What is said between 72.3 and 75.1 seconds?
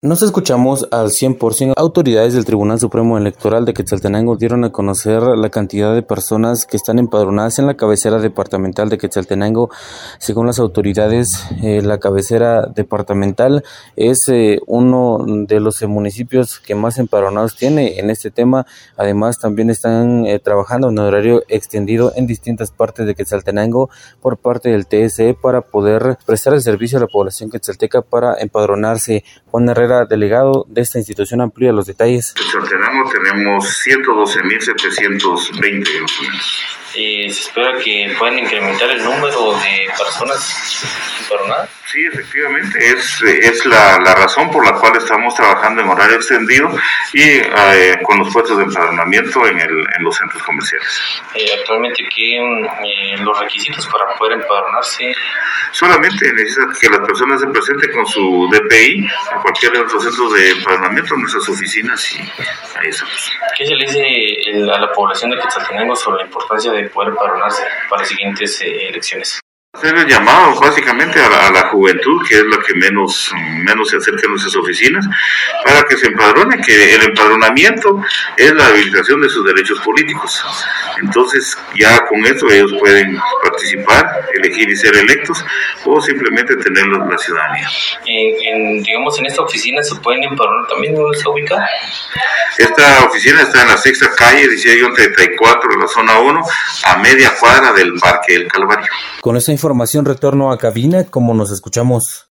es la que menos, menos se acerca a nuestras oficinas,